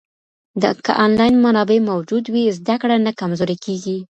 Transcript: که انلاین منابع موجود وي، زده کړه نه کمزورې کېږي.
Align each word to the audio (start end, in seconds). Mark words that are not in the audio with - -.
که 0.85 0.91
انلاین 1.05 1.35
منابع 1.45 1.77
موجود 1.89 2.25
وي، 2.33 2.43
زده 2.57 2.75
کړه 2.81 2.95
نه 3.05 3.11
کمزورې 3.19 3.57
کېږي. 3.65 3.97